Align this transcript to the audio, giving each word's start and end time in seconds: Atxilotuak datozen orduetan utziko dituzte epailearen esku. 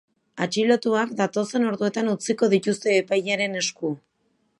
Atxilotuak 0.43 1.11
datozen 1.19 1.67
orduetan 1.71 2.09
utziko 2.13 2.49
dituzte 2.55 2.95
epailearen 3.03 3.61
esku. 3.61 3.93